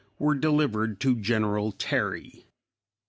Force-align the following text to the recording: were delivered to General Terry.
were 0.17 0.33
delivered 0.33 0.99
to 0.99 1.15
General 1.15 1.71
Terry. 1.71 2.47